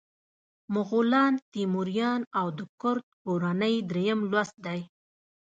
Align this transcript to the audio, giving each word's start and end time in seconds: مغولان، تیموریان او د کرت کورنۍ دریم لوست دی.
مغولان، 0.73 1.33
تیموریان 1.51 2.21
او 2.39 2.47
د 2.57 2.59
کرت 2.81 3.07
کورنۍ 3.23 3.75
دریم 3.89 4.19
لوست 4.31 4.55
دی. 4.65 4.79